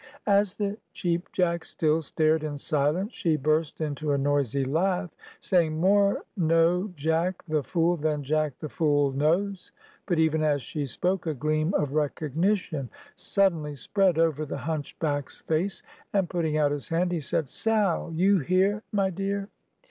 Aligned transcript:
As 0.25 0.55
the 0.55 0.77
Cheap 0.93 1.31
Jack 1.31 1.63
still 1.63 2.01
stared 2.01 2.43
in 2.43 2.57
silence, 2.57 3.13
she 3.13 3.35
burst 3.37 3.81
into 3.81 4.13
a 4.13 4.17
noisy 4.17 4.65
laugh, 4.65 5.11
saying, 5.39 5.79
"More 5.79 6.25
know 6.35 6.91
Jack 6.95 7.43
the 7.45 7.61
Fool 7.61 7.97
than 7.97 8.23
Jack 8.23 8.57
the 8.57 8.67
Fool 8.67 9.11
knows." 9.11 9.71
But, 10.07 10.17
even 10.17 10.41
as 10.41 10.63
she 10.63 10.87
spoke, 10.87 11.27
a 11.27 11.35
gleam 11.35 11.75
of 11.75 11.93
recognition 11.93 12.89
suddenly 13.13 13.75
spread 13.75 14.17
over 14.17 14.43
the 14.43 14.57
hunchback's 14.57 15.37
face, 15.37 15.83
and, 16.13 16.27
putting 16.27 16.57
out 16.57 16.71
his 16.71 16.89
hand, 16.89 17.11
he 17.11 17.19
said, 17.19 17.47
"Sal! 17.47 18.11
you 18.11 18.39
here, 18.39 18.81
my 18.91 19.11
dear?" 19.11 19.49